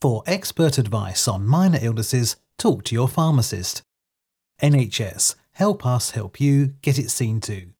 [0.00, 3.82] For expert advice on minor illnesses, talk to your pharmacist.
[4.62, 7.70] NHS, help us help you get it seen to.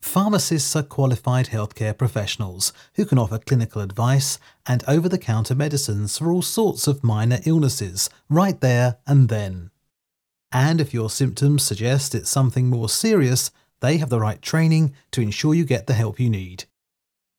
[0.00, 6.18] Pharmacists are qualified healthcare professionals who can offer clinical advice and over the counter medicines
[6.18, 9.72] for all sorts of minor illnesses right there and then.
[10.52, 15.20] And if your symptoms suggest it's something more serious, they have the right training to
[15.20, 16.66] ensure you get the help you need.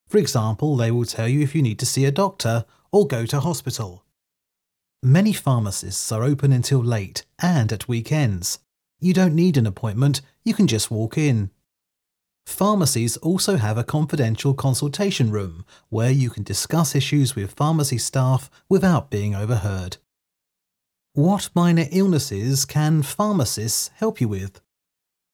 [0.06, 2.66] For example, they will tell you if you need to see a doctor
[2.96, 4.02] or go to hospital.
[5.02, 8.58] Many pharmacists are open until late and at weekends.
[8.98, 11.50] You don't need an appointment, you can just walk in.
[12.46, 18.48] Pharmacies also have a confidential consultation room where you can discuss issues with pharmacy staff
[18.66, 19.98] without being overheard.
[21.12, 24.62] What minor illnesses can pharmacists help you with?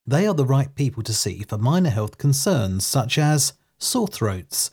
[0.05, 4.73] They are the right people to see for minor health concerns such as sore throats,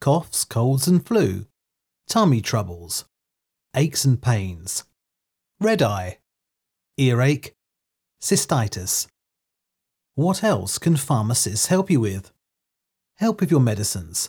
[0.00, 1.44] coughs, colds and flu,
[2.10, 3.04] tummy troubles,
[3.76, 4.82] aches and pains,
[5.60, 6.18] red eye,
[6.98, 7.54] earache,
[8.20, 9.06] cystitis.
[10.16, 12.32] What else can pharmacists help you with?
[13.18, 14.28] Help with your medicines.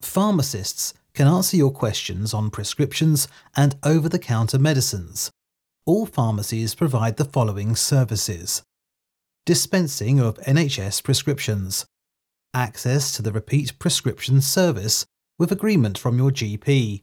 [0.00, 5.30] Pharmacists can answer your questions on prescriptions and over the counter medicines.
[5.84, 8.62] All pharmacies provide the following services
[9.44, 11.84] dispensing of NHS prescriptions,
[12.54, 15.04] access to the repeat prescription service
[15.38, 17.02] with agreement from your GP,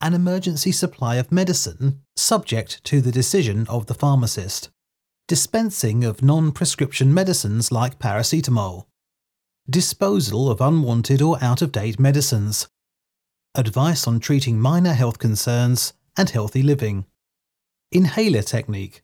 [0.00, 4.70] an emergency supply of medicine subject to the decision of the pharmacist,
[5.28, 8.86] dispensing of non prescription medicines like paracetamol,
[9.68, 12.68] disposal of unwanted or out of date medicines,
[13.54, 17.06] advice on treating minor health concerns and healthy living,
[17.90, 19.02] inhaler technique,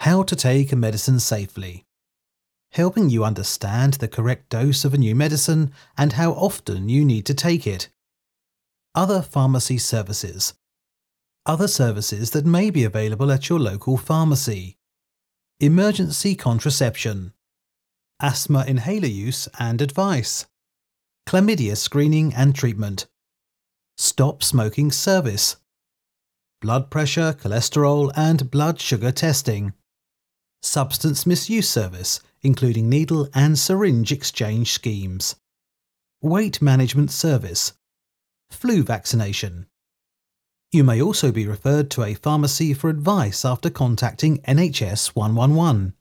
[0.00, 1.84] how to take a medicine safely
[2.78, 7.26] helping you understand the correct dose of a new medicine and how often you need
[7.26, 7.88] to take it.
[8.94, 10.54] Other pharmacy services.
[11.44, 14.76] Other services that may be available at your local pharmacy.
[15.58, 17.32] Emergency contraception.
[18.20, 20.46] Asthma inhaler use and advice.
[21.26, 23.08] Chlamydia screening and treatment.
[23.96, 25.56] Stop smoking service.
[26.60, 29.72] Blood pressure, cholesterol, and blood sugar testing.
[30.62, 35.36] Substance misuse service including needle and syringe exchange schemes,
[36.20, 37.72] weight management service,
[38.50, 39.66] flu vaccination.
[40.70, 45.94] You may also be referred to a pharmacy for advice after contacting NHS 111.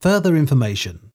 [0.00, 1.12] Further information.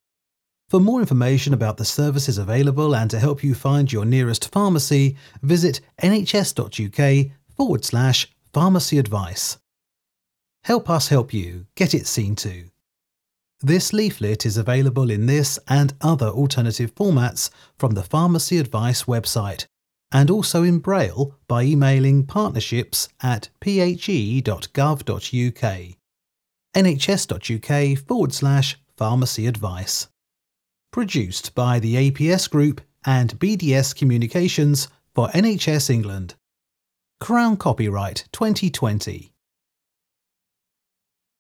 [0.70, 5.18] For more information about the services available and to help you find your nearest pharmacy,
[5.42, 9.58] visit nhs.uk forward slash pharmacy advice.
[10.64, 12.66] Help us help you get it seen to.
[13.62, 19.66] This leaflet is available in this and other alternative formats from the Pharmacy Advice website,
[20.12, 24.46] and also in Braille by emailing partnerships at phe.gov.uk.
[26.76, 30.08] nhs.uk forward slash pharmacy advice.
[30.92, 36.36] Produced by the APS Group and BDS Communications for NHS England.
[37.20, 39.32] Crown Copyright 2020.